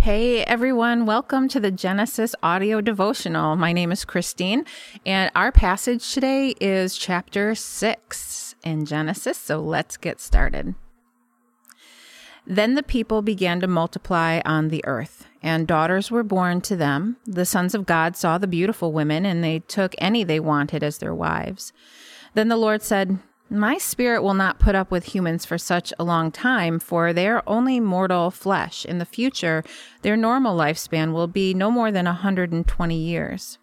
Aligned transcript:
Hey 0.00 0.42
everyone, 0.44 1.04
welcome 1.04 1.46
to 1.48 1.60
the 1.60 1.70
Genesis 1.70 2.34
audio 2.42 2.80
devotional. 2.80 3.54
My 3.54 3.74
name 3.74 3.92
is 3.92 4.06
Christine, 4.06 4.64
and 5.04 5.30
our 5.34 5.52
passage 5.52 6.14
today 6.14 6.54
is 6.58 6.96
chapter 6.96 7.54
6 7.54 8.54
in 8.64 8.86
Genesis, 8.86 9.36
so 9.36 9.60
let's 9.60 9.98
get 9.98 10.18
started. 10.18 10.74
Then 12.46 12.76
the 12.76 12.82
people 12.82 13.20
began 13.20 13.60
to 13.60 13.66
multiply 13.66 14.40
on 14.46 14.68
the 14.68 14.82
earth, 14.86 15.26
and 15.42 15.66
daughters 15.66 16.10
were 16.10 16.22
born 16.22 16.62
to 16.62 16.76
them. 16.76 17.18
The 17.26 17.44
sons 17.44 17.74
of 17.74 17.84
God 17.84 18.16
saw 18.16 18.38
the 18.38 18.46
beautiful 18.46 18.92
women, 18.92 19.26
and 19.26 19.44
they 19.44 19.58
took 19.58 19.94
any 19.98 20.24
they 20.24 20.40
wanted 20.40 20.82
as 20.82 20.96
their 20.96 21.14
wives. 21.14 21.74
Then 22.32 22.48
the 22.48 22.56
Lord 22.56 22.80
said, 22.80 23.18
my 23.50 23.78
spirit 23.78 24.22
will 24.22 24.34
not 24.34 24.60
put 24.60 24.74
up 24.74 24.90
with 24.90 25.06
humans 25.06 25.44
for 25.44 25.58
such 25.58 25.92
a 25.98 26.04
long 26.04 26.30
time, 26.30 26.78
for 26.78 27.12
they 27.12 27.26
are 27.26 27.42
only 27.46 27.80
mortal 27.80 28.30
flesh. 28.30 28.84
In 28.84 28.98
the 28.98 29.04
future, 29.04 29.64
their 30.02 30.16
normal 30.16 30.56
lifespan 30.56 31.12
will 31.12 31.26
be 31.26 31.52
no 31.52 31.70
more 31.70 31.90
than 31.90 32.06
a 32.06 32.10
120 32.10 32.96
years. 32.96 33.58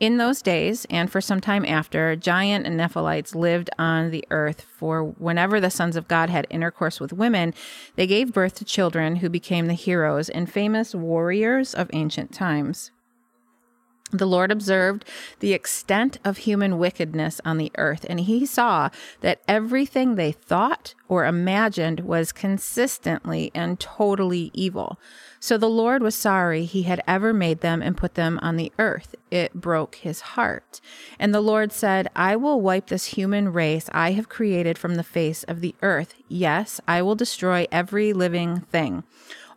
In 0.00 0.16
those 0.16 0.42
days, 0.42 0.84
and 0.90 1.12
for 1.12 1.20
some 1.20 1.40
time 1.40 1.64
after, 1.64 2.16
giant 2.16 2.66
and 2.66 2.76
Nephilites 2.76 3.36
lived 3.36 3.70
on 3.78 4.10
the 4.10 4.24
earth, 4.30 4.62
for 4.62 5.04
whenever 5.04 5.60
the 5.60 5.70
sons 5.70 5.94
of 5.94 6.08
God 6.08 6.28
had 6.28 6.46
intercourse 6.50 6.98
with 6.98 7.12
women, 7.12 7.54
they 7.94 8.08
gave 8.08 8.32
birth 8.32 8.54
to 8.56 8.64
children 8.64 9.16
who 9.16 9.28
became 9.28 9.66
the 9.66 9.74
heroes 9.74 10.28
and 10.28 10.50
famous 10.50 10.92
warriors 10.92 11.72
of 11.72 11.88
ancient 11.92 12.32
times. 12.32 12.90
The 14.12 14.26
Lord 14.26 14.52
observed 14.52 15.06
the 15.40 15.54
extent 15.54 16.18
of 16.22 16.38
human 16.38 16.78
wickedness 16.78 17.40
on 17.46 17.56
the 17.56 17.72
earth, 17.78 18.04
and 18.10 18.20
he 18.20 18.44
saw 18.44 18.90
that 19.22 19.40
everything 19.48 20.16
they 20.16 20.32
thought 20.32 20.94
or 21.08 21.24
imagined 21.24 22.00
was 22.00 22.30
consistently 22.30 23.50
and 23.54 23.80
totally 23.80 24.50
evil. 24.52 24.98
So 25.40 25.56
the 25.56 25.68
Lord 25.68 26.02
was 26.02 26.14
sorry 26.14 26.66
he 26.66 26.82
had 26.82 27.02
ever 27.08 27.32
made 27.32 27.62
them 27.62 27.80
and 27.80 27.96
put 27.96 28.14
them 28.14 28.38
on 28.42 28.56
the 28.56 28.70
earth. 28.78 29.14
It 29.30 29.54
broke 29.54 29.94
his 29.96 30.20
heart. 30.20 30.82
And 31.18 31.34
the 31.34 31.40
Lord 31.40 31.72
said, 31.72 32.08
I 32.14 32.36
will 32.36 32.60
wipe 32.60 32.88
this 32.88 33.06
human 33.06 33.50
race 33.50 33.88
I 33.92 34.12
have 34.12 34.28
created 34.28 34.76
from 34.76 34.96
the 34.96 35.02
face 35.02 35.42
of 35.44 35.62
the 35.62 35.74
earth. 35.80 36.14
Yes, 36.28 36.82
I 36.86 37.00
will 37.00 37.14
destroy 37.14 37.66
every 37.72 38.12
living 38.12 38.60
thing 38.60 39.04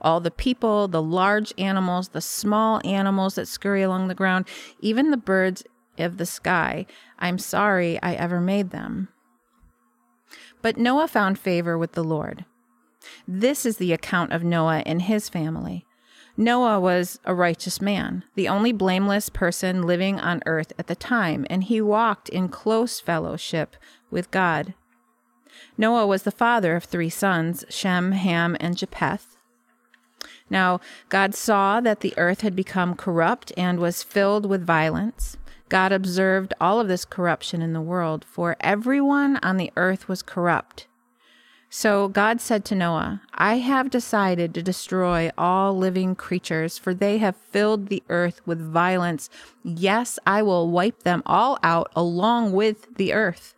all 0.06 0.20
the 0.20 0.32
people, 0.32 0.88
the 0.88 1.02
large 1.02 1.52
animals, 1.58 2.10
the 2.10 2.22
small 2.22 2.80
animals 2.86 3.36
that 3.36 3.48
scurry 3.48 3.82
along 3.82 4.08
the 4.08 4.16
ground, 4.16 4.48
even 4.80 5.10
the 5.10 5.18
birds 5.18 5.64
of 5.98 6.18
the 6.18 6.26
sky. 6.26 6.86
I'm 7.20 7.40
sorry 7.40 8.02
I 8.02 8.14
ever 8.14 8.40
made 8.40 8.70
them. 8.70 9.10
But 10.62 10.78
Noah 10.78 11.08
found 11.08 11.40
favor 11.40 11.78
with 11.78 11.94
the 11.94 12.04
Lord. 12.04 12.46
This 13.28 13.66
is 13.66 13.78
the 13.78 13.94
account 13.94 14.32
of 14.32 14.44
Noah 14.44 14.84
and 14.86 15.02
his 15.02 15.28
family. 15.28 15.86
Noah 16.38 16.80
was 16.80 17.20
a 17.24 17.34
righteous 17.34 17.82
man, 17.82 18.24
the 18.36 18.48
only 18.48 18.74
blameless 18.74 19.30
person 19.30 19.84
living 19.84 20.20
on 20.20 20.42
earth 20.46 20.74
at 20.78 20.88
the 20.88 20.96
time, 20.96 21.46
and 21.50 21.64
he 21.64 21.80
walked 21.82 22.30
in 22.30 22.50
close 22.50 23.00
fellowship 23.00 23.76
with 24.12 24.32
God. 24.32 24.74
Noah 25.78 26.06
was 26.06 26.24
the 26.24 26.32
father 26.32 26.76
of 26.76 26.84
three 26.84 27.10
sons 27.10 27.64
Shem, 27.70 28.12
Ham, 28.12 28.58
and 28.60 28.78
Japheth. 28.78 29.35
Now, 30.50 30.80
God 31.10 31.34
saw 31.34 31.82
that 31.82 32.02
the 32.02 32.14
earth 32.18 32.42
had 32.42 32.56
become 32.56 32.96
corrupt 32.96 33.52
and 33.58 33.80
was 33.80 34.04
filled 34.04 34.46
with 34.46 34.66
violence. 34.66 35.38
God 35.70 35.92
observed 35.92 36.54
all 36.62 36.80
of 36.80 36.88
this 36.88 37.06
corruption 37.06 37.62
in 37.62 37.74
the 37.74 37.82
world, 37.82 38.24
for 38.24 38.56
everyone 38.60 39.38
on 39.38 39.58
the 39.58 39.72
earth 39.76 40.08
was 40.08 40.22
corrupt. 40.22 40.86
So 41.70 42.08
God 42.08 42.40
said 42.40 42.64
to 42.66 42.76
Noah, 42.76 43.22
I 43.34 43.58
have 43.58 43.90
decided 43.90 44.54
to 44.54 44.64
destroy 44.64 45.32
all 45.38 45.76
living 45.76 46.16
creatures, 46.16 46.78
for 46.78 46.94
they 46.94 47.18
have 47.18 47.36
filled 47.36 47.88
the 47.88 48.04
earth 48.08 48.40
with 48.46 48.62
violence. 48.62 49.30
Yes, 49.64 50.20
I 50.26 50.42
will 50.42 50.70
wipe 50.70 51.04
them 51.04 51.24
all 51.26 51.58
out 51.64 51.92
along 51.96 52.54
with 52.54 52.96
the 52.96 53.12
earth. 53.14 53.56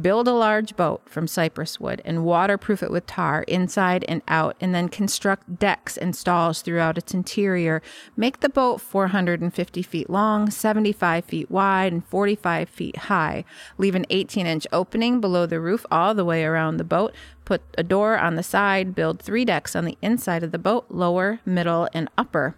Build 0.00 0.26
a 0.26 0.32
large 0.32 0.74
boat 0.74 1.02
from 1.08 1.28
cypress 1.28 1.78
wood 1.78 2.02
and 2.04 2.24
waterproof 2.24 2.82
it 2.82 2.90
with 2.90 3.06
tar 3.06 3.44
inside 3.44 4.04
and 4.08 4.22
out, 4.26 4.56
and 4.60 4.74
then 4.74 4.88
construct 4.88 5.60
decks 5.60 5.96
and 5.96 6.16
stalls 6.16 6.62
throughout 6.62 6.98
its 6.98 7.14
interior. 7.14 7.80
Make 8.16 8.40
the 8.40 8.48
boat 8.48 8.80
450 8.80 9.82
feet 9.82 10.10
long, 10.10 10.50
75 10.50 11.24
feet 11.26 11.48
wide, 11.48 11.92
and 11.92 12.04
45 12.06 12.68
feet 12.68 12.96
high. 12.96 13.44
Leave 13.78 13.94
an 13.94 14.06
18 14.10 14.48
inch 14.48 14.66
opening 14.72 15.20
below 15.20 15.46
the 15.46 15.60
roof 15.60 15.86
all 15.92 16.12
the 16.12 16.24
way 16.24 16.44
around 16.44 16.78
the 16.78 16.84
boat. 16.84 17.14
Put 17.44 17.62
a 17.78 17.84
door 17.84 18.18
on 18.18 18.34
the 18.34 18.42
side. 18.42 18.96
Build 18.96 19.22
three 19.22 19.44
decks 19.44 19.76
on 19.76 19.84
the 19.84 19.98
inside 20.02 20.42
of 20.42 20.50
the 20.50 20.58
boat 20.58 20.86
lower, 20.88 21.38
middle, 21.46 21.88
and 21.94 22.08
upper. 22.18 22.56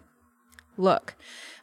Look, 0.78 1.16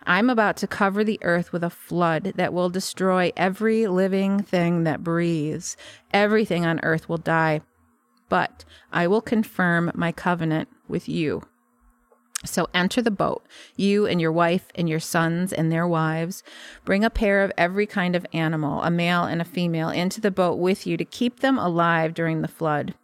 I'm 0.05 0.29
about 0.29 0.57
to 0.57 0.67
cover 0.67 1.03
the 1.03 1.19
earth 1.21 1.51
with 1.51 1.63
a 1.63 1.69
flood 1.69 2.33
that 2.35 2.53
will 2.53 2.69
destroy 2.69 3.31
every 3.35 3.87
living 3.87 4.41
thing 4.41 4.83
that 4.83 5.03
breathes. 5.03 5.77
Everything 6.13 6.65
on 6.65 6.79
earth 6.83 7.07
will 7.07 7.17
die. 7.17 7.61
But 8.29 8.65
I 8.91 9.07
will 9.07 9.21
confirm 9.21 9.91
my 9.93 10.11
covenant 10.11 10.69
with 10.87 11.07
you. 11.07 11.43
So 12.45 12.67
enter 12.73 13.01
the 13.01 13.11
boat, 13.11 13.45
you 13.77 14.05
and 14.05 14.19
your 14.19 14.31
wife 14.31 14.65
and 14.75 14.89
your 14.89 14.99
sons 14.99 15.53
and 15.53 15.71
their 15.71 15.87
wives. 15.87 16.43
Bring 16.83 17.05
a 17.05 17.09
pair 17.09 17.41
of 17.41 17.53
every 17.57 17.85
kind 17.85 18.15
of 18.15 18.25
animal, 18.33 18.81
a 18.81 18.91
male 18.91 19.23
and 19.23 19.41
a 19.41 19.45
female, 19.45 19.89
into 19.89 20.19
the 20.19 20.31
boat 20.31 20.57
with 20.57 20.85
you 20.85 20.97
to 20.97 21.05
keep 21.05 21.39
them 21.39 21.57
alive 21.57 22.13
during 22.13 22.41
the 22.41 22.49
flood 22.49 22.95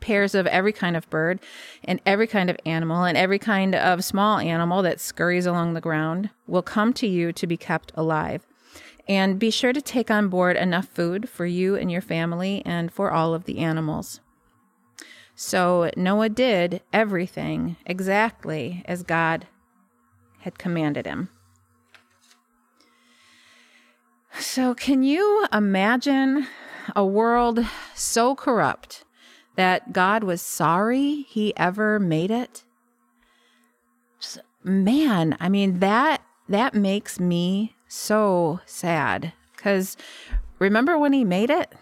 pairs 0.00 0.34
of 0.34 0.46
every 0.46 0.72
kind 0.72 0.96
of 0.96 1.08
bird 1.10 1.40
and 1.84 2.00
every 2.04 2.26
kind 2.26 2.50
of 2.50 2.56
animal 2.66 3.04
and 3.04 3.16
every 3.16 3.38
kind 3.38 3.74
of 3.74 4.04
small 4.04 4.38
animal 4.38 4.82
that 4.82 5.00
scurries 5.00 5.46
along 5.46 5.74
the 5.74 5.80
ground 5.80 6.30
will 6.46 6.62
come 6.62 6.92
to 6.94 7.06
you 7.06 7.32
to 7.32 7.46
be 7.46 7.56
kept 7.56 7.92
alive. 7.94 8.46
And 9.08 9.38
be 9.38 9.50
sure 9.50 9.72
to 9.72 9.80
take 9.80 10.10
on 10.10 10.28
board 10.28 10.56
enough 10.56 10.86
food 10.86 11.28
for 11.28 11.44
you 11.44 11.74
and 11.74 11.90
your 11.90 12.00
family 12.00 12.62
and 12.64 12.92
for 12.92 13.10
all 13.10 13.34
of 13.34 13.44
the 13.44 13.58
animals. 13.58 14.20
So 15.34 15.90
Noah 15.96 16.28
did 16.28 16.82
everything 16.92 17.76
exactly 17.86 18.84
as 18.86 19.02
God 19.02 19.46
had 20.40 20.58
commanded 20.58 21.06
him. 21.06 21.30
So, 24.38 24.74
can 24.74 25.02
you 25.02 25.46
imagine 25.52 26.46
a 26.94 27.04
world 27.04 27.64
so 27.94 28.34
corrupt 28.34 29.04
that 29.56 29.92
God 29.92 30.24
was 30.24 30.42
sorry 30.42 31.26
he 31.28 31.56
ever 31.56 31.98
made 31.98 32.30
it. 32.30 32.64
Just, 34.20 34.38
man, 34.62 35.36
I 35.40 35.48
mean 35.48 35.80
that 35.80 36.22
that 36.48 36.74
makes 36.74 37.20
me 37.20 37.74
so 37.88 38.60
sad 38.66 39.32
cuz 39.56 39.96
remember 40.58 40.98
when 40.98 41.12
he 41.12 41.24
made 41.24 41.50
it? 41.50 41.74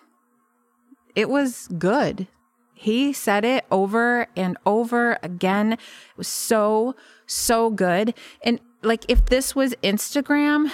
It 1.14 1.28
was 1.28 1.68
good. 1.78 2.28
He 2.74 3.12
said 3.12 3.44
it 3.44 3.64
over 3.72 4.28
and 4.36 4.56
over 4.64 5.18
again. 5.22 5.72
It 5.72 5.80
was 6.16 6.28
so 6.28 6.94
so 7.26 7.70
good. 7.70 8.14
And 8.42 8.60
like 8.82 9.04
if 9.08 9.26
this 9.26 9.56
was 9.56 9.74
Instagram, 9.82 10.70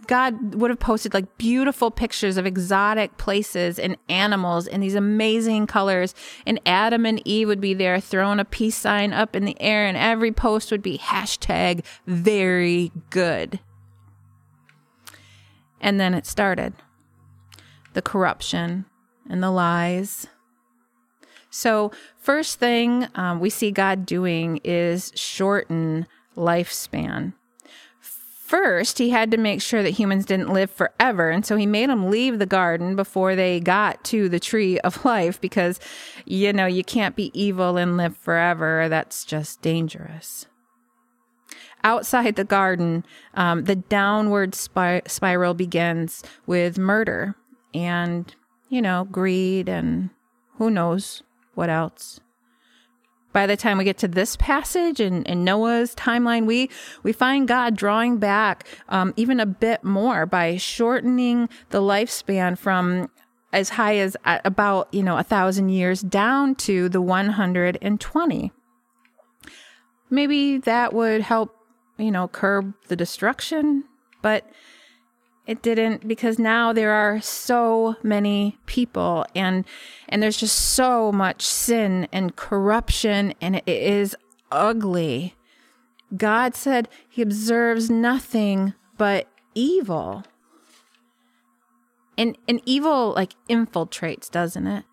God 0.06 0.54
would 0.54 0.70
have 0.70 0.80
posted 0.80 1.14
like 1.14 1.38
beautiful 1.38 1.90
pictures 1.90 2.36
of 2.36 2.46
exotic 2.46 3.16
places 3.16 3.78
and 3.78 3.96
animals 4.08 4.66
in 4.66 4.80
these 4.80 4.96
amazing 4.96 5.66
colors. 5.66 6.14
And 6.46 6.60
Adam 6.66 7.06
and 7.06 7.22
Eve 7.26 7.48
would 7.48 7.60
be 7.60 7.74
there 7.74 8.00
throwing 8.00 8.40
a 8.40 8.44
peace 8.44 8.76
sign 8.76 9.12
up 9.12 9.36
in 9.36 9.44
the 9.44 9.60
air, 9.60 9.86
and 9.86 9.96
every 9.96 10.32
post 10.32 10.70
would 10.72 10.82
be 10.82 10.98
hashtag 10.98 11.84
very 12.06 12.90
good. 13.10 13.60
And 15.80 16.00
then 16.00 16.14
it 16.14 16.26
started 16.26 16.72
the 17.92 18.02
corruption 18.02 18.86
and 19.28 19.42
the 19.42 19.50
lies. 19.50 20.26
So, 21.50 21.92
first 22.18 22.58
thing 22.58 23.06
um, 23.14 23.38
we 23.38 23.48
see 23.48 23.70
God 23.70 24.06
doing 24.06 24.60
is 24.64 25.12
shorten 25.14 26.08
lifespan. 26.36 27.34
First, 28.44 28.98
he 28.98 29.08
had 29.08 29.30
to 29.30 29.38
make 29.38 29.62
sure 29.62 29.82
that 29.82 29.92
humans 29.92 30.26
didn't 30.26 30.52
live 30.52 30.70
forever. 30.70 31.30
And 31.30 31.46
so 31.46 31.56
he 31.56 31.64
made 31.64 31.88
them 31.88 32.10
leave 32.10 32.38
the 32.38 32.44
garden 32.44 32.94
before 32.94 33.34
they 33.34 33.58
got 33.58 34.04
to 34.04 34.28
the 34.28 34.38
tree 34.38 34.78
of 34.80 35.02
life 35.06 35.40
because, 35.40 35.80
you 36.26 36.52
know, 36.52 36.66
you 36.66 36.84
can't 36.84 37.16
be 37.16 37.30
evil 37.32 37.78
and 37.78 37.96
live 37.96 38.18
forever. 38.18 38.86
That's 38.90 39.24
just 39.24 39.62
dangerous. 39.62 40.44
Outside 41.84 42.36
the 42.36 42.44
garden, 42.44 43.06
um, 43.32 43.64
the 43.64 43.76
downward 43.76 44.54
spir- 44.54 45.02
spiral 45.06 45.54
begins 45.54 46.22
with 46.44 46.76
murder 46.76 47.36
and, 47.72 48.34
you 48.68 48.82
know, 48.82 49.08
greed 49.10 49.70
and 49.70 50.10
who 50.58 50.70
knows 50.70 51.22
what 51.54 51.70
else 51.70 52.20
by 53.34 53.46
the 53.46 53.56
time 53.56 53.76
we 53.76 53.84
get 53.84 53.98
to 53.98 54.08
this 54.08 54.36
passage 54.36 55.00
in, 55.00 55.24
in 55.24 55.44
Noah's 55.44 55.94
timeline, 55.94 56.46
we 56.46 56.70
we 57.02 57.12
find 57.12 57.46
God 57.46 57.76
drawing 57.76 58.16
back 58.16 58.66
um, 58.88 59.12
even 59.16 59.40
a 59.40 59.44
bit 59.44 59.84
more 59.84 60.24
by 60.24 60.56
shortening 60.56 61.50
the 61.68 61.82
lifespan 61.82 62.56
from 62.56 63.10
as 63.52 63.70
high 63.70 63.96
as 63.96 64.16
about 64.24 64.88
you 64.94 65.02
know 65.02 65.18
a 65.18 65.22
thousand 65.22 65.68
years 65.68 66.00
down 66.00 66.54
to 66.54 66.88
the 66.88 67.02
120. 67.02 68.52
maybe 70.10 70.58
that 70.58 70.94
would 70.94 71.20
help, 71.20 71.56
you 71.98 72.10
know, 72.12 72.28
curb 72.28 72.72
the 72.86 72.96
destruction, 72.96 73.82
but 74.22 74.48
it 75.46 75.60
didn't 75.62 76.08
because 76.08 76.38
now 76.38 76.72
there 76.72 76.92
are 76.92 77.20
so 77.20 77.96
many 78.02 78.58
people 78.66 79.26
and 79.34 79.64
and 80.08 80.22
there's 80.22 80.38
just 80.38 80.56
so 80.58 81.12
much 81.12 81.42
sin 81.42 82.08
and 82.12 82.36
corruption 82.36 83.34
and 83.40 83.56
it 83.56 83.68
is 83.68 84.16
ugly. 84.50 85.34
God 86.16 86.54
said 86.54 86.88
he 87.08 87.20
observes 87.20 87.90
nothing 87.90 88.74
but 88.96 89.28
evil. 89.54 90.24
And 92.16 92.38
and 92.48 92.62
evil 92.64 93.12
like 93.14 93.34
infiltrates, 93.48 94.30
doesn't 94.30 94.66
it? 94.66 94.84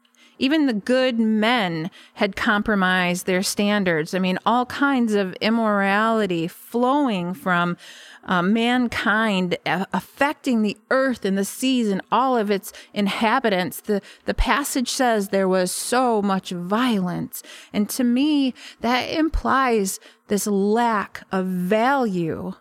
Even 0.42 0.66
the 0.66 0.74
good 0.74 1.20
men 1.20 1.92
had 2.16 2.36
compromised 2.36 3.28
their 3.28 3.44
standards. 3.44 4.16
I 4.16 4.20
mean, 4.20 4.40
all 4.44 4.66
kinds 4.66 5.14
of 5.14 5.34
immorality 5.36 6.48
flowing 6.48 7.36
from 7.36 7.78
uh, 8.26 8.42
mankind, 8.42 9.56
affecting 9.68 10.64
the 10.64 10.76
earth 10.90 11.26
and 11.26 11.38
the 11.38 11.46
seas 11.46 11.90
and 11.90 12.02
all 12.12 12.36
of 12.36 12.50
its 12.50 12.74
inhabitants. 12.92 13.82
The, 13.82 14.02
the 14.26 14.34
passage 14.34 14.90
says 14.90 15.30
there 15.30 15.48
was 15.48 15.72
so 15.72 16.24
much 16.24 16.50
violence. 16.50 17.44
And 17.72 17.88
to 17.92 18.04
me, 18.04 18.56
that 18.80 19.12
implies 19.12 20.00
this 20.28 20.48
lack 20.48 21.24
of 21.32 21.46
value 21.46 22.54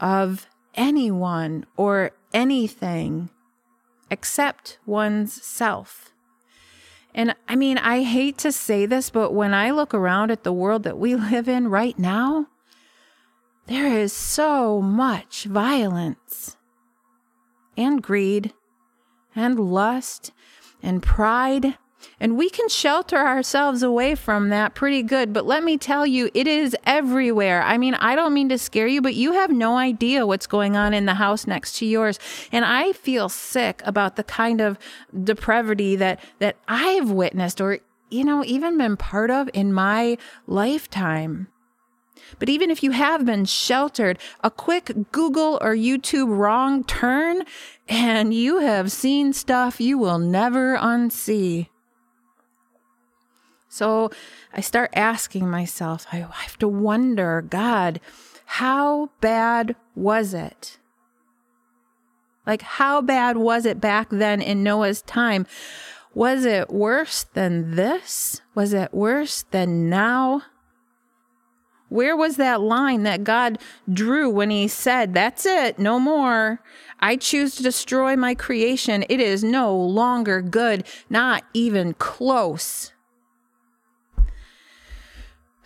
of 0.00 0.48
anyone 0.74 1.66
or 1.76 2.10
anything 2.34 3.30
except 4.10 4.80
one's 4.86 5.40
self. 5.40 6.12
And 7.16 7.34
I 7.48 7.56
mean, 7.56 7.78
I 7.78 8.02
hate 8.02 8.36
to 8.38 8.52
say 8.52 8.84
this, 8.84 9.08
but 9.08 9.32
when 9.32 9.54
I 9.54 9.70
look 9.70 9.94
around 9.94 10.30
at 10.30 10.44
the 10.44 10.52
world 10.52 10.82
that 10.82 10.98
we 10.98 11.16
live 11.16 11.48
in 11.48 11.68
right 11.68 11.98
now, 11.98 12.46
there 13.66 13.86
is 13.98 14.12
so 14.12 14.80
much 14.82 15.44
violence 15.44 16.56
and 17.76 18.02
greed 18.02 18.52
and 19.34 19.58
lust 19.58 20.32
and 20.82 21.02
pride 21.02 21.78
and 22.18 22.36
we 22.36 22.48
can 22.48 22.68
shelter 22.68 23.16
ourselves 23.16 23.82
away 23.82 24.14
from 24.14 24.48
that 24.48 24.74
pretty 24.74 25.02
good. 25.02 25.32
But 25.32 25.46
let 25.46 25.62
me 25.62 25.76
tell 25.76 26.06
you, 26.06 26.30
it 26.34 26.46
is 26.46 26.76
everywhere. 26.84 27.62
I 27.62 27.78
mean, 27.78 27.94
I 27.94 28.16
don't 28.16 28.34
mean 28.34 28.48
to 28.48 28.58
scare 28.58 28.86
you, 28.86 29.02
but 29.02 29.14
you 29.14 29.32
have 29.32 29.50
no 29.50 29.76
idea 29.76 30.26
what's 30.26 30.46
going 30.46 30.76
on 30.76 30.94
in 30.94 31.06
the 31.06 31.14
house 31.14 31.46
next 31.46 31.78
to 31.78 31.86
yours. 31.86 32.18
And 32.52 32.64
I 32.64 32.92
feel 32.92 33.28
sick 33.28 33.82
about 33.84 34.16
the 34.16 34.24
kind 34.24 34.60
of 34.60 34.78
depravity 35.24 35.96
that, 35.96 36.20
that 36.38 36.56
I've 36.68 37.10
witnessed 37.10 37.60
or, 37.60 37.80
you 38.10 38.24
know, 38.24 38.44
even 38.44 38.78
been 38.78 38.96
part 38.96 39.30
of 39.30 39.50
in 39.52 39.72
my 39.72 40.16
lifetime. 40.46 41.48
But 42.38 42.48
even 42.48 42.70
if 42.70 42.82
you 42.82 42.90
have 42.90 43.24
been 43.24 43.44
sheltered, 43.44 44.18
a 44.42 44.50
quick 44.50 44.90
Google 45.12 45.58
or 45.60 45.74
YouTube 45.74 46.36
wrong 46.36 46.82
turn, 46.84 47.44
and 47.88 48.34
you 48.34 48.58
have 48.58 48.90
seen 48.90 49.32
stuff 49.32 49.80
you 49.80 49.98
will 49.98 50.18
never 50.18 50.76
unsee. 50.76 51.68
So 53.76 54.10
I 54.54 54.62
start 54.62 54.88
asking 54.94 55.50
myself, 55.50 56.06
I 56.10 56.16
have 56.16 56.58
to 56.60 56.66
wonder, 56.66 57.42
God, 57.42 58.00
how 58.46 59.10
bad 59.20 59.76
was 59.94 60.32
it? 60.32 60.78
Like, 62.46 62.62
how 62.62 63.02
bad 63.02 63.36
was 63.36 63.66
it 63.66 63.78
back 63.78 64.08
then 64.10 64.40
in 64.40 64.62
Noah's 64.62 65.02
time? 65.02 65.46
Was 66.14 66.46
it 66.46 66.70
worse 66.70 67.24
than 67.34 67.74
this? 67.74 68.40
Was 68.54 68.72
it 68.72 68.94
worse 68.94 69.44
than 69.50 69.90
now? 69.90 70.40
Where 71.90 72.16
was 72.16 72.36
that 72.36 72.62
line 72.62 73.02
that 73.02 73.24
God 73.24 73.58
drew 73.92 74.30
when 74.30 74.48
He 74.48 74.68
said, 74.68 75.12
That's 75.12 75.44
it, 75.44 75.78
no 75.78 76.00
more? 76.00 76.62
I 76.98 77.16
choose 77.16 77.56
to 77.56 77.62
destroy 77.62 78.16
my 78.16 78.34
creation. 78.34 79.04
It 79.10 79.20
is 79.20 79.44
no 79.44 79.76
longer 79.76 80.40
good, 80.40 80.86
not 81.10 81.44
even 81.52 81.92
close. 81.92 82.94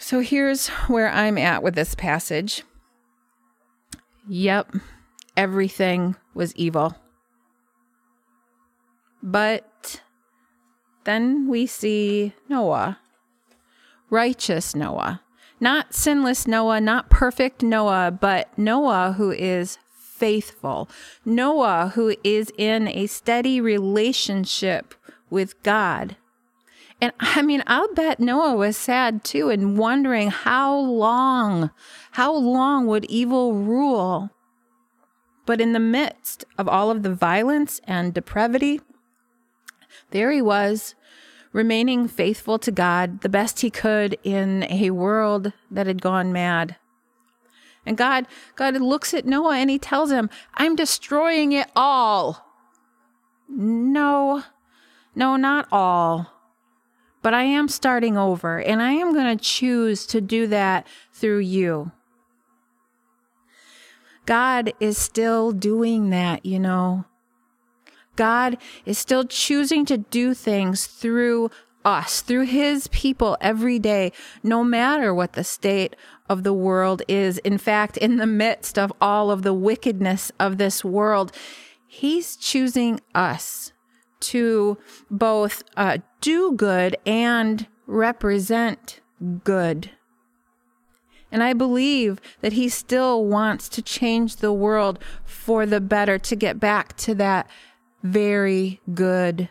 So 0.03 0.21
here's 0.21 0.69
where 0.89 1.11
I'm 1.11 1.37
at 1.37 1.63
with 1.63 1.75
this 1.75 1.95
passage. 1.95 2.65
Yep, 4.27 4.77
everything 5.37 6.17
was 6.33 6.57
evil. 6.57 6.97
But 9.23 10.01
then 11.05 11.49
we 11.49 11.67
see 11.67 12.33
Noah, 12.49 12.99
righteous 14.09 14.75
Noah, 14.75 15.21
not 15.61 15.95
sinless 15.95 16.47
Noah, 16.47 16.81
not 16.81 17.11
perfect 17.11 17.63
Noah, 17.63 18.11
but 18.11 18.57
Noah 18.59 19.15
who 19.19 19.31
is 19.31 19.77
faithful, 19.93 20.89
Noah 21.27 21.93
who 21.95 22.17
is 22.25 22.51
in 22.57 22.89
a 22.89 23.07
steady 23.07 23.61
relationship 23.61 24.95
with 25.29 25.63
God. 25.63 26.17
And 27.01 27.13
I 27.19 27.43
mean, 27.43 27.63
I'll 27.67 27.93
bet 27.95 28.21
Noah 28.21 28.55
was 28.55 28.77
sad 28.77 29.25
too 29.25 29.49
and 29.49 29.79
wondering 29.79 30.31
how 30.31 30.77
long, 30.77 31.71
how 32.13 32.35
long 32.35 32.87
would 32.87 33.07
evil 33.07 33.55
rule? 33.55 34.31
But 35.47 35.61
in 35.61 35.73
the 35.73 35.81
midst 35.81 36.45
of 36.59 36.69
all 36.69 36.91
of 36.91 37.03
the 37.03 37.15
violence 37.15 37.81
and 37.85 38.13
depravity, 38.13 38.81
there 40.11 40.31
he 40.31 40.43
was, 40.43 40.95
remaining 41.53 42.07
faithful 42.07 42.59
to 42.59 42.71
God 42.71 43.23
the 43.23 43.29
best 43.29 43.61
he 43.61 43.71
could 43.71 44.19
in 44.23 44.65
a 44.69 44.91
world 44.91 45.53
that 45.71 45.87
had 45.87 46.03
gone 46.03 46.33
mad. 46.33 46.77
And 47.87 47.97
God, 47.97 48.27
God 48.57 48.77
looks 48.77 49.15
at 49.15 49.25
Noah 49.25 49.57
and 49.57 49.71
he 49.71 49.79
tells 49.79 50.13
him, 50.13 50.29
I'm 50.55 50.77
destroying 50.77 51.53
it 51.53 51.71
all. 51.75 52.47
No, 53.49 54.45
no, 55.15 55.37
not 55.37 55.67
all 55.73 56.40
but 57.23 57.35
I 57.35 57.43
am 57.43 57.69
starting 57.69 58.17
over 58.17 58.59
and 58.59 58.83
I 58.83 58.93
am 58.93 59.13
going 59.13 59.37
to 59.37 59.45
choose 59.45 60.07
to 60.07 60.21
do 60.21 60.47
that 60.49 60.87
through 61.13 61.41
you. 61.41 61.93
God 64.27 64.73
is 64.81 64.97
still 64.97 65.53
doing 65.53 66.11
that, 66.11 66.45
you 66.47 66.59
know. 66.59 67.05
God 68.17 68.59
is 68.85 68.99
still 68.99 69.25
choosing 69.25 69.85
to 69.87 69.99
do 69.99 70.35
things 70.35 70.87
through 70.87 71.51
us, 71.85 72.21
through 72.21 72.45
his 72.45 72.87
people 72.89 73.37
every 73.41 73.79
day, 73.79 74.13
no 74.43 74.63
matter 74.63 75.15
what 75.15 75.33
the 75.33 75.45
state 75.45 75.97
of 76.29 76.43
the 76.43 76.53
world 76.53 77.03
is. 77.09 77.39
In 77.39 77.59
fact, 77.59 77.97
in 77.97 78.17
the 78.17 78.27
midst 78.27 78.79
of 78.79 78.93
all 79.01 79.31
of 79.31 79.43
the 79.43 79.55
wickedness 79.55 80.31
of 80.39 80.59
this 80.59 80.85
world, 80.85 81.33
he's 81.87 82.37
choosing 82.37 83.01
us 83.15 83.73
to 84.21 84.79
both 85.11 85.63
uh, 85.77 85.99
do 86.21 86.53
good 86.53 86.97
and 87.07 87.67
represent 87.87 89.01
good. 89.45 89.91
And 91.33 91.43
I 91.43 91.53
believe 91.53 92.21
that 92.41 92.55
he 92.55 92.69
still 92.69 93.25
wants 93.25 93.69
to 93.71 93.83
change 93.83 94.37
the 94.37 94.53
world 94.53 94.99
for 95.25 95.65
the 95.65 95.81
better 95.81 96.19
to 96.19 96.37
get 96.37 96.59
back 96.59 96.97
to 96.99 97.15
that 97.17 97.49
very 98.03 98.81
good 98.95 99.49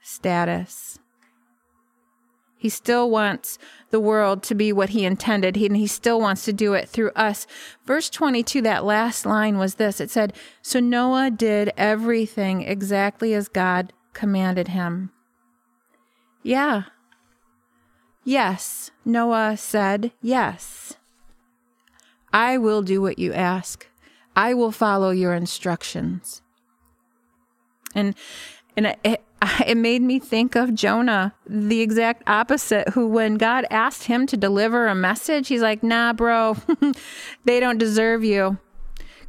status. 0.00 0.98
He 2.56 2.68
still 2.68 3.10
wants 3.10 3.58
the 3.90 3.98
world 3.98 4.44
to 4.44 4.54
be 4.54 4.72
what 4.72 4.90
he 4.90 5.04
intended, 5.04 5.56
and 5.56 5.76
he 5.76 5.88
still 5.88 6.20
wants 6.20 6.44
to 6.44 6.52
do 6.52 6.74
it 6.74 6.88
through 6.88 7.10
us. 7.16 7.44
Verse 7.84 8.08
22, 8.08 8.62
that 8.62 8.84
last 8.84 9.26
line 9.26 9.58
was 9.58 9.76
this 9.76 10.00
it 10.00 10.10
said, 10.10 10.32
So 10.62 10.78
Noah 10.78 11.32
did 11.32 11.72
everything 11.76 12.62
exactly 12.62 13.34
as 13.34 13.48
God 13.48 13.92
commanded 14.12 14.68
him. 14.68 15.10
Yeah. 16.42 16.84
Yes, 18.24 18.90
Noah 19.04 19.56
said, 19.56 20.12
Yes. 20.20 20.96
I 22.32 22.56
will 22.56 22.82
do 22.82 23.02
what 23.02 23.18
you 23.18 23.32
ask. 23.32 23.86
I 24.34 24.54
will 24.54 24.72
follow 24.72 25.10
your 25.10 25.34
instructions. 25.34 26.40
And 27.94 28.14
and 28.76 28.96
it, 29.04 29.22
it 29.66 29.76
made 29.76 30.02
me 30.02 30.18
think 30.18 30.54
of 30.54 30.74
Jonah, 30.74 31.34
the 31.46 31.80
exact 31.80 32.22
opposite, 32.26 32.90
who, 32.90 33.06
when 33.06 33.34
God 33.34 33.66
asked 33.70 34.04
him 34.04 34.26
to 34.28 34.36
deliver 34.36 34.86
a 34.86 34.94
message, 34.94 35.48
he's 35.48 35.62
like, 35.62 35.82
nah, 35.82 36.12
bro, 36.12 36.56
they 37.44 37.60
don't 37.60 37.78
deserve 37.78 38.24
you. 38.24 38.58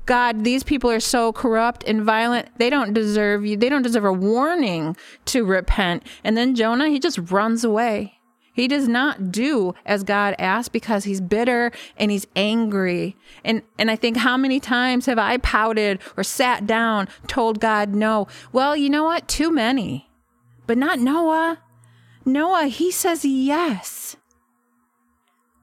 God, 0.05 0.43
these 0.43 0.63
people 0.63 0.89
are 0.91 1.00
so 1.00 1.31
corrupt 1.31 1.83
and 1.86 2.03
violent. 2.03 2.50
They 2.57 2.69
don't 2.69 2.93
deserve 2.93 3.45
you. 3.45 3.55
They 3.55 3.69
don't 3.69 3.83
deserve 3.83 4.05
a 4.05 4.13
warning 4.13 4.98
to 5.25 5.45
repent. 5.45 6.03
And 6.24 6.36
then 6.36 6.55
Jonah, 6.55 6.89
he 6.89 7.00
just 7.00 7.31
runs 7.31 7.63
away. 7.63 8.19
He 8.55 8.67
does 8.67 8.88
not 8.88 9.31
do 9.31 9.74
as 9.86 10.03
God 10.03 10.36
asked 10.38 10.74
because 10.74 11.05
he's 11.05 11.22
bitter 11.22 11.72
and 11.98 12.12
he's 12.12 12.27
angry. 12.36 13.15
And, 13.43 13.63
and 13.79 13.89
I 13.89 13.95
think 13.95 14.17
how 14.17 14.38
many 14.38 14.60
times 14.60 15.07
have 15.07 15.17
I 15.17 15.38
pouted 15.38 16.00
or 16.15 16.24
sat 16.24 16.67
down, 16.67 17.07
told 17.27 17.60
God 17.60 17.95
no? 17.95 18.27
Well, 18.51 18.75
you 18.75 18.91
know 18.91 19.05
what? 19.05 19.27
Too 19.27 19.51
many, 19.51 20.10
but 20.67 20.77
not 20.77 21.00
Noah. 21.00 21.60
Noah, 22.25 22.67
he 22.67 22.91
says 22.91 23.25
yes. 23.25 24.17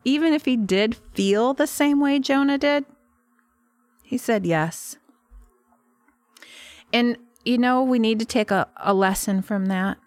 even 0.04 0.32
if 0.32 0.44
he 0.44 0.56
did 0.56 0.96
feel 1.14 1.54
the 1.54 1.66
same 1.66 2.00
way 2.00 2.18
Jonah 2.18 2.58
did? 2.58 2.84
He 4.10 4.18
said 4.18 4.44
yes. 4.44 4.96
And, 6.92 7.16
you 7.44 7.58
know, 7.58 7.80
we 7.80 8.00
need 8.00 8.18
to 8.18 8.24
take 8.24 8.50
a, 8.50 8.66
a 8.78 8.92
lesson 8.92 9.40
from 9.40 9.66
that. 9.66 9.98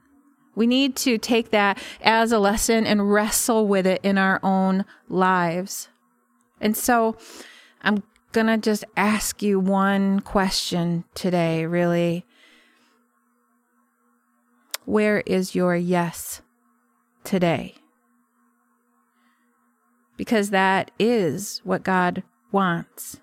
We 0.55 0.67
need 0.67 0.97
to 0.97 1.17
take 1.17 1.51
that 1.51 1.81
as 2.01 2.33
a 2.33 2.37
lesson 2.37 2.85
and 2.85 3.13
wrestle 3.13 3.65
with 3.65 3.87
it 3.87 4.01
in 4.03 4.17
our 4.17 4.41
own 4.43 4.83
lives. 5.07 5.87
And 6.59 6.75
so 6.75 7.15
I'm 7.81 8.03
going 8.33 8.47
to 8.47 8.57
just 8.57 8.83
ask 8.97 9.41
you 9.41 9.57
one 9.57 10.19
question 10.19 11.05
today, 11.15 11.65
really. 11.65 12.25
Where 14.83 15.21
is 15.21 15.55
your 15.55 15.77
yes 15.77 16.41
today? 17.23 17.75
Because 20.17 20.49
that 20.49 20.91
is 20.99 21.61
what 21.63 21.83
God 21.83 22.23
wants. 22.51 23.21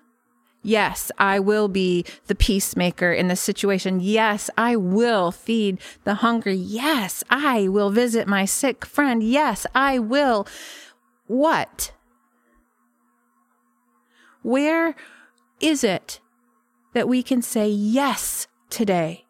Yes, 0.63 1.11
I 1.17 1.39
will 1.39 1.67
be 1.67 2.05
the 2.27 2.35
peacemaker 2.35 3.11
in 3.11 3.27
the 3.29 3.35
situation. 3.35 3.99
Yes, 3.99 4.49
I 4.57 4.75
will 4.75 5.31
feed 5.31 5.79
the 6.03 6.15
hungry. 6.15 6.55
Yes, 6.55 7.23
I 7.31 7.67
will 7.67 7.89
visit 7.89 8.27
my 8.27 8.45
sick 8.45 8.85
friend. 8.85 9.23
Yes, 9.23 9.65
I 9.73 9.97
will. 9.97 10.47
What? 11.25 11.93
Where 14.43 14.95
is 15.59 15.83
it 15.83 16.19
that 16.93 17.07
we 17.07 17.23
can 17.23 17.41
say 17.41 17.67
yes 17.67 18.47
today 18.69 19.25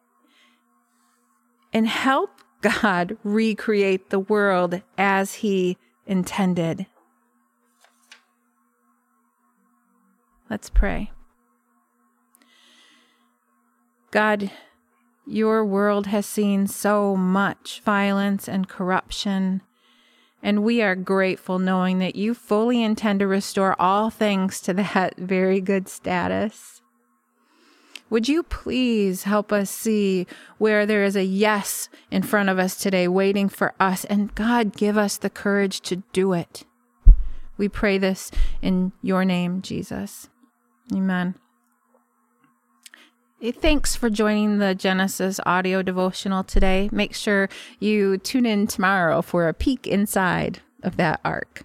and 1.72 1.86
help 1.86 2.30
God 2.60 3.16
recreate 3.24 4.10
the 4.10 4.18
world 4.20 4.82
as 4.98 5.34
He 5.36 5.78
intended? 6.06 6.86
Let's 10.50 10.68
pray. 10.68 11.10
God, 14.12 14.50
your 15.26 15.64
world 15.64 16.06
has 16.08 16.26
seen 16.26 16.66
so 16.66 17.16
much 17.16 17.80
violence 17.82 18.46
and 18.46 18.68
corruption, 18.68 19.62
and 20.42 20.62
we 20.62 20.82
are 20.82 20.94
grateful 20.94 21.58
knowing 21.58 21.98
that 22.00 22.14
you 22.14 22.34
fully 22.34 22.82
intend 22.82 23.20
to 23.20 23.26
restore 23.26 23.74
all 23.80 24.10
things 24.10 24.60
to 24.60 24.74
that 24.74 25.16
very 25.18 25.62
good 25.62 25.88
status. 25.88 26.82
Would 28.10 28.28
you 28.28 28.42
please 28.42 29.22
help 29.22 29.50
us 29.50 29.70
see 29.70 30.26
where 30.58 30.84
there 30.84 31.04
is 31.04 31.16
a 31.16 31.24
yes 31.24 31.88
in 32.10 32.22
front 32.22 32.50
of 32.50 32.58
us 32.58 32.76
today 32.76 33.08
waiting 33.08 33.48
for 33.48 33.72
us, 33.80 34.04
and 34.04 34.34
God, 34.34 34.76
give 34.76 34.98
us 34.98 35.16
the 35.16 35.30
courage 35.30 35.80
to 35.82 35.96
do 36.12 36.34
it. 36.34 36.64
We 37.56 37.70
pray 37.70 37.96
this 37.96 38.30
in 38.60 38.92
your 39.00 39.24
name, 39.24 39.62
Jesus. 39.62 40.28
Amen. 40.92 41.36
Thanks 43.50 43.96
for 43.96 44.08
joining 44.08 44.58
the 44.58 44.72
Genesis 44.72 45.40
audio 45.44 45.82
devotional 45.82 46.44
today. 46.44 46.88
Make 46.92 47.12
sure 47.12 47.48
you 47.80 48.18
tune 48.18 48.46
in 48.46 48.68
tomorrow 48.68 49.20
for 49.20 49.48
a 49.48 49.54
peek 49.54 49.88
inside 49.88 50.60
of 50.84 50.96
that 50.98 51.20
ark. 51.24 51.64